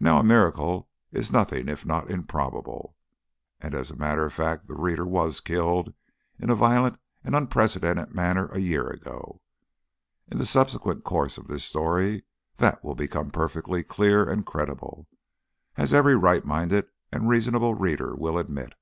Now 0.00 0.18
a 0.18 0.24
miracle 0.24 0.88
is 1.12 1.30
nothing 1.30 1.68
if 1.68 1.84
not 1.84 2.10
improbable, 2.10 2.96
and 3.60 3.74
as 3.74 3.90
a 3.90 3.94
matter 3.96 4.24
of 4.24 4.32
fact 4.32 4.66
the 4.66 4.74
reader 4.74 5.04
was 5.04 5.40
killed 5.42 5.92
in 6.38 6.48
a 6.48 6.54
violent 6.54 6.98
and 7.22 7.36
unprecedented 7.36 8.14
manner 8.14 8.46
a 8.52 8.58
year 8.58 8.88
ago. 8.88 9.42
In 10.28 10.38
the 10.38 10.46
subsequent 10.46 11.04
course 11.04 11.36
of 11.36 11.46
this 11.48 11.64
story 11.66 12.24
that 12.56 12.82
will 12.82 12.94
become 12.94 13.30
perfectly 13.30 13.82
clear 13.82 14.24
and 14.26 14.46
credible, 14.46 15.06
as 15.76 15.92
every 15.92 16.16
right 16.16 16.46
minded 16.46 16.86
and 17.12 17.28
reasonable 17.28 17.74
reader 17.74 18.16
will 18.16 18.38
admit. 18.38 18.72